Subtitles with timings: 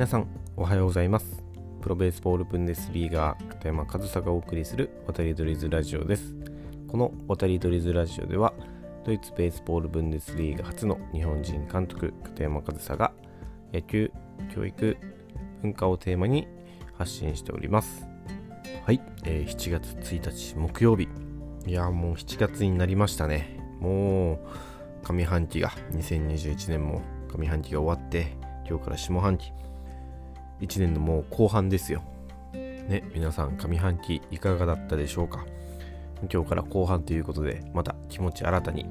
[0.00, 0.26] 皆さん
[0.56, 1.44] おはようございます。
[1.82, 6.34] プロベースボールブンデスリーガー片山和沙がお送りする渡りドリズラジオです。
[6.88, 8.54] この渡りドリズラジオでは
[9.04, 13.12] ドイツベースボールブンデスリーガ初の日本人監督片山和沙が
[13.74, 14.10] 野球
[14.54, 14.96] 教育
[15.60, 16.48] 文化をテーマに
[16.96, 18.06] 発信しております。
[18.86, 21.08] はい、えー、7月1日木曜日。
[21.66, 23.60] いやもう7月になりましたね。
[23.80, 24.38] もう
[25.02, 28.34] 上半期が2021年も上半期が終わって
[28.66, 29.52] 今日から下半期
[30.60, 32.02] 1年のもう後半ですよ。
[32.52, 35.46] ね皆さん上半期いかがだったでしょうか？
[36.30, 38.86] 今日から後半ということでまた気持ち新たに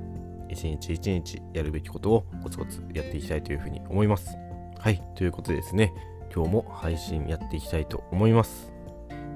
[0.50, 4.36] 一日一日やるべきことをコツコツやっていきたいというふうに思います。
[4.80, 5.94] はいということでですね
[6.34, 8.72] 今日も配信やっていきたいと思います。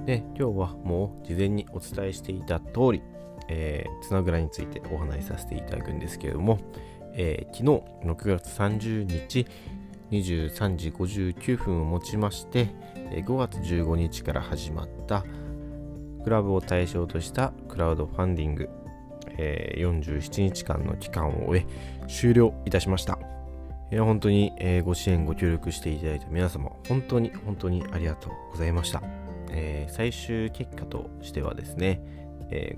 [0.06, 3.02] で今日はもう事前にお伝えしていた通り
[3.50, 6.60] えー、つなぐらについてお話しさせていただくんですけれども、
[7.14, 9.46] えー、昨日6月30日
[10.14, 12.70] 23時59分をもちまして、
[13.12, 15.26] 5月15日から始まった
[16.24, 18.70] クラブを対象としたクラウドファンディング、
[19.38, 23.18] え、47日間の期間を終え終了いたしました。
[23.92, 24.52] 本当に、
[24.84, 29.02] ご支援ご協力していただいた皆様本当に本当にありがとうございました。
[29.88, 32.02] 最終結果としてはですね、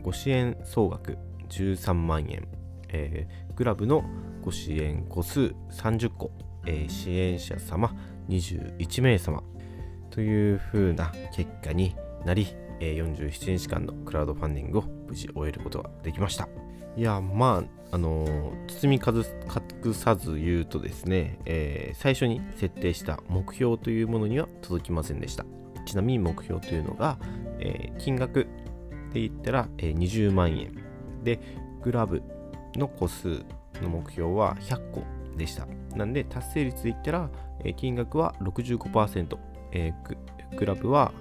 [0.02, 1.18] ご支援総額
[1.50, 2.48] 13万円、
[2.90, 4.04] えー、グラブの
[4.42, 6.32] ご支援個数30個、
[6.66, 7.96] えー、支援者様
[8.30, 9.44] 21名様
[10.10, 12.48] という風な結果になり、
[12.80, 16.48] えー、47日間のクラウドファンディングを無事終えることができました。
[16.98, 19.02] いや、まあ、あのー、包み
[19.86, 25.46] 隠さず言うとですね、えー、最初に設定した目標というものには届きませんでした。
[25.86, 27.18] ちなみに目標というのが、
[27.60, 28.48] えー、金額
[29.14, 30.74] で言ったら、えー、20万円
[31.24, 31.40] で
[31.84, 32.24] グラブ
[32.76, 33.44] の個数
[33.82, 35.04] の目標は100個
[35.38, 35.68] でした。
[35.96, 37.30] なんで達成率で言ったら、
[37.64, 39.38] えー、金額は65%、
[39.72, 41.12] えー、グラブは、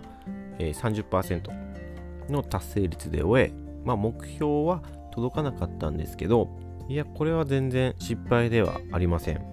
[0.58, 3.52] えー、30%の達成率で終え、
[3.84, 4.82] まあ、目標は
[5.12, 6.48] 届かなかったんですけど
[6.88, 9.44] いやこれは全然失敗ではありません。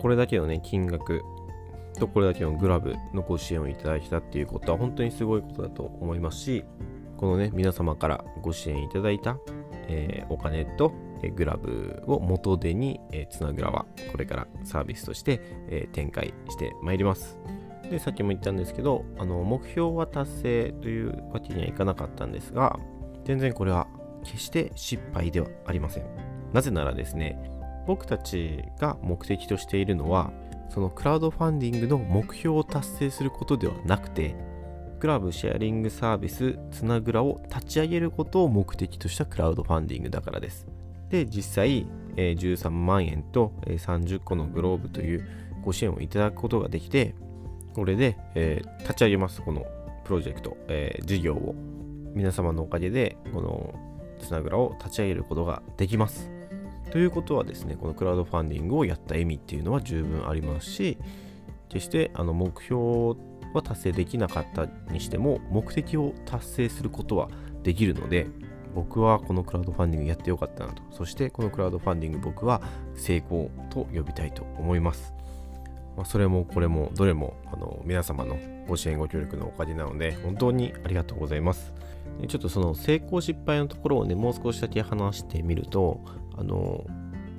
[0.00, 1.22] これだけのね金額
[1.98, 6.64] とこれだけのグラブのご支援をいただいたっていうことは本当にすごいことだと思いますし
[7.18, 9.38] このね、皆様からご支援いただいた、
[9.88, 10.92] えー、お金と、
[11.30, 17.38] グラブを元手に、えー、つなぐらはこれからサービスとして、えー、展開してまいります。
[17.90, 22.78] で、さっきも言ったんですけど、あの目標は達成というわけにはいかなかったんですが、
[23.24, 23.88] 全然これは
[24.24, 26.04] 決して失敗ではありません。
[26.52, 27.38] なぜならですね、
[27.86, 30.32] 僕たちが目的としているのは、
[30.68, 34.36] そのクラウドファンディングの目標を達成することではなくて、
[35.00, 40.66] クラブシェアリングサービスつなぐらを立ち上げることを目的としたクラウドファンディングだからです。
[41.10, 41.86] で、実際、
[42.16, 45.28] えー、13万円と、えー、30個のグローブという
[45.62, 47.14] ご支援をいただくことができて、
[47.74, 49.66] これで、えー、立ち上げます、この
[50.04, 51.54] プロジェクト、え、事業を。
[52.14, 53.74] 皆様のおかげで、この
[54.18, 56.30] つなぐらを立ち上げることができます。
[56.90, 60.98] ということはですね、このクラウドファンディングをやった意味っていうのは十分ありますし、
[61.68, 62.80] 決してあの目標
[63.54, 67.28] は達成できなかったにしても目的を達成することは
[67.62, 68.26] できるので
[68.78, 70.84] 僕はこのクラウドファンディングやってよかったなと。
[70.92, 72.62] そしてこのクラウドファンディング僕は
[72.94, 75.12] 成功と呼びたいと思います、
[75.96, 81.72] まあ、それもこれもどれもあの皆様のご支援ご協力のおかげなので本当にありがとうございます。
[82.28, 86.00] ちょっとその成功失敗のところをねもう少しだけ話してみると
[86.36, 86.84] あの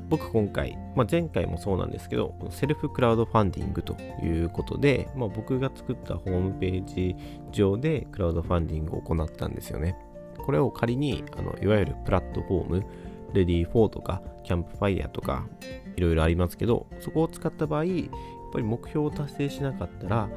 [0.09, 7.16] 僕今回、まあ、前回もそうなんですけど、セルフクラウドファンディングということで、まあ、僕が作ったホームページ
[7.51, 9.95] 上でクラウドファンディングを行ったんですよね。
[10.39, 12.85] これを仮に、あのいわゆるプラットフォーム、
[13.33, 15.47] レディー4とか、キャンプファイヤーとか、
[15.95, 18.05] いろいろありますけど、そこを使った場合、やっ
[18.51, 20.29] ぱり目標を達成しなかったら、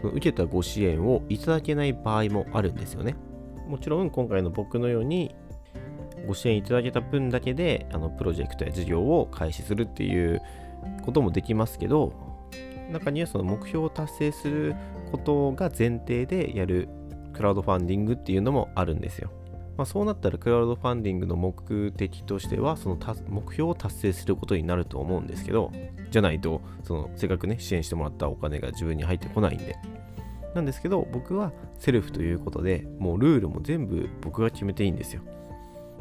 [0.00, 3.16] その受けたご支援をいただけない場合もあるんですよね。
[3.68, 5.34] もちろん今回の僕のように
[6.26, 10.40] ご支援いただけた分だけであのプロジェクトや事業を開始するっていう
[11.02, 12.12] こともできますけど
[12.90, 14.74] 中にはその目標を達成する
[15.10, 16.88] ことが前提でやる
[17.32, 19.30] クラウドファンディングっていうのもあるんですよ。
[19.76, 22.98] まあ、そうなったらクラウドファンディングの目的としてはその
[23.28, 25.72] 目標を達成することになると思うんですけど
[26.10, 29.76] じゃないとそのせっかくね支援してもらったお金が自分に入ってこないんで
[30.54, 35.22] なんですけど僕はセルフということでもうルールも全部僕が決めていいんですよ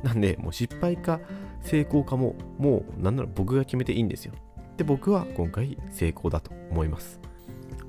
[0.04, 1.20] なんで、もう失敗か
[1.62, 4.34] 成功かも、もうなんなら僕が決めていいんですよ。
[4.78, 7.20] で、僕は今回成功だと思います。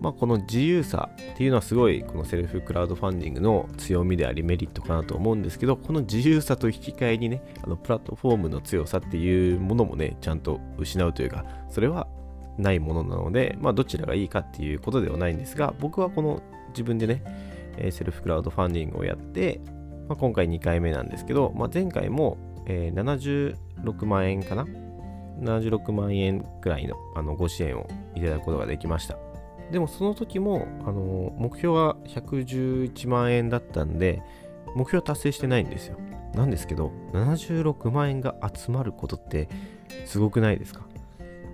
[0.05, 12.07] まあ、この自由さっていうのはすごいこのセルフクラウドファンディングの強みでありメリットかなと思うんですけどこの自由さと引き換えにねあのプラットフォームの強さっていうものもねちゃんと失うというかそれは
[12.59, 17.23] ないものなので、まあ、どちらがいいかっていうことではないんですが、僕はこの自分でね、
[17.91, 19.61] セルフクラウドファンディングをやって、
[20.09, 22.37] まあ、今回2回目なんですけど、まあ、前回も、
[22.67, 24.67] えー、76万円かな
[25.41, 29.34] ？76万円くらいのあのご支援をいただくことができました。
[29.71, 34.23] でもその時も、あの目標は111万円だったんで、
[34.77, 35.99] 目標達成してないんですよ。
[36.35, 39.49] なんですけど、76万円が集まることって
[40.05, 40.83] すごくないですか？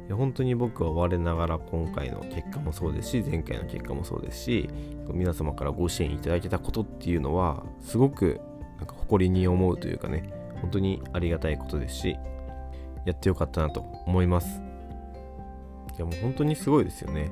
[0.09, 4.69] いや本当に僕は我ながら今回の結果もそうですし、前回の結果もそうですし、
[5.13, 8.41] 皆様からご支援いただけたことっていうのは、すごく
[8.79, 10.29] なんか誇りに思うというかね、
[10.61, 12.17] 本当にありがたいことですし、
[13.05, 14.61] やってよかったなと思います。
[15.97, 17.31] いやもう本当にすごいですよね。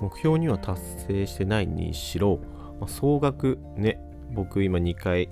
[0.00, 2.40] 目標には達成してないにしろ、
[2.80, 4.00] まあ、総額ね、
[4.32, 5.28] 僕今2回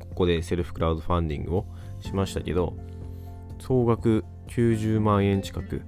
[0.00, 1.66] ここでセルフクラウドファンディングを
[2.00, 2.76] しましたけど、
[3.58, 5.82] 総額90万円近く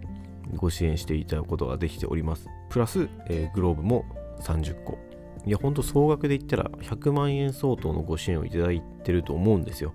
[0.55, 2.49] ご支援していただくことができております。
[2.71, 4.05] プラス、えー、グローブも
[4.41, 4.99] 30個。
[5.47, 9.93] いや、ほんと総額で言ったら100万円相当のご支援をいただいてると思うんですよ。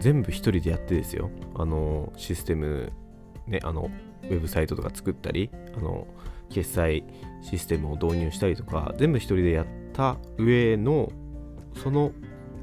[0.00, 1.30] 全部一人でやってですよ。
[1.56, 2.92] あの、システム、
[3.46, 3.90] ね、あの、
[4.22, 6.06] ウェブサイトとか作ったり、あの、
[6.52, 7.04] 決済
[7.42, 11.10] システムを導入したりとか、全部一人でやった上の、
[11.82, 12.12] その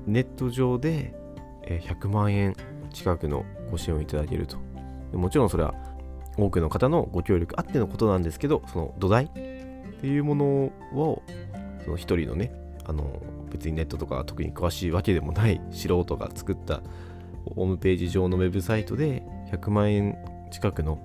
[0.06, 1.14] ネット上で
[1.68, 2.56] 100万円
[2.92, 4.58] 近くのご支援をいただけると。
[5.14, 5.74] もちろんそれは
[6.38, 11.22] 多くの方のご協力あってのことなんですけど、その土台っていうものを、
[11.84, 12.52] その一人のね、
[12.86, 13.22] あの
[13.52, 16.82] 別にネットとか特に詳しいわけでもない素人が作った
[17.56, 20.18] ホームページ上のウェブサイトで100万円
[20.52, 21.00] 近くの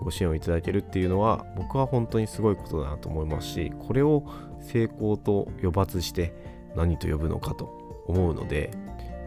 [0.00, 4.24] ご支援をいただけるっていうのは僕は本当にすごいことだなと思いますしこれを
[4.60, 6.34] 成功と呼ばずして
[6.74, 8.70] 何と呼ぶのかと思うので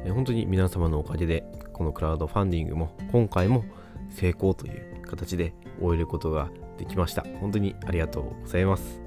[0.07, 1.43] 本当に皆様のおかげで
[1.73, 3.65] このクラウドファンディングも今回も
[4.09, 7.25] 成功という形で終えることができました。
[7.39, 9.01] 本当にありがとうございます。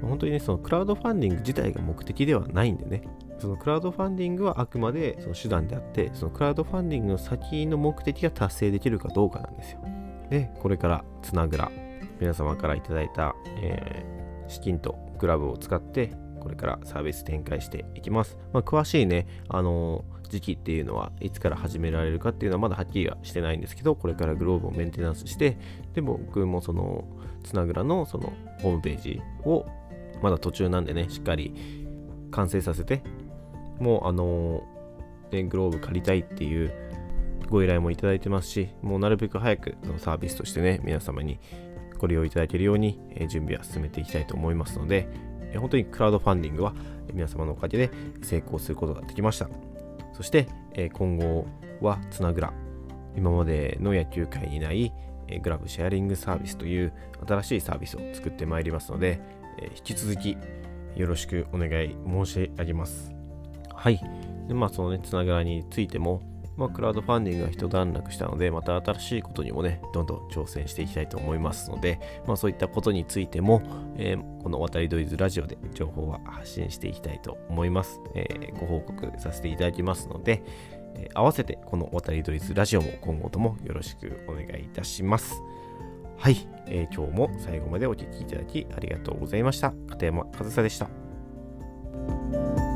[0.00, 3.02] 本当にねそのクラウドファンディング自体が目的ではないんでね。
[3.38, 9.80] そのクラウドファンディングはあくまでその手段であってそのクラウドファンディングの先の目的が達成できるかどうかなんですよ。
[10.30, 11.70] でこれからつなぐら
[12.20, 18.38] 皆様からいただいた、えー、資金とグラブを使ってこれからサービス展開していきます。
[18.52, 25.58] まあ、詳しいね、あのー、時期っていうのはいつから始められるかっていうのはまだはっきりはしてないんですけど、これからグローブをメンテナンスして、
[25.94, 27.04] で、僕もその、
[27.44, 29.66] つなぐらのそのホームページを
[30.22, 31.54] まだ途中なんでね、しっかり
[32.30, 33.02] 完成させて、
[33.80, 36.72] もうあのー、グローブ借りたいっていう
[37.48, 41.38] ご依頼もいただいてますし、もうなるべく早くのサービスとしてね、皆様に
[41.98, 45.08] ご利用いただけるように、え準備は進めていきたいと思いますので、
[45.52, 46.74] え本当にクラウドファンディングは
[47.12, 47.90] 皆様のおかげで
[48.22, 49.48] 成功することができました。
[50.12, 51.46] そして、え今後
[51.80, 52.52] はつなぐら、
[53.16, 54.92] 今までの野球界にない
[55.42, 56.92] グラブシェアリングサービスという
[57.26, 59.20] 新しいサービスを作ってまいりますので、
[59.58, 60.36] え引き続き
[60.96, 63.18] よろしくお願い申し上げます。
[63.74, 64.00] はい。
[64.48, 66.22] で、まあ、そのね、つながらについても、
[66.58, 73.62] まあ、クラウドファンディングが一段落したので、また新しいことにもね、どんどん挑戦していきたいと思いますので、まあ、そういったことについても、
[73.96, 78.00] えー、この渡りドイズラジオで情報は発信していきたいと思います。
[78.16, 80.42] えー、ご報告させていただきますので、
[80.96, 85.40] えー、合わせてこの渡りドイズラジオも今後ともよろしくお願いいたします。
[86.16, 89.72] はい、えー、今日も最後までお聴きいただきありがとうございました。
[89.88, 92.67] 片山和沙でした。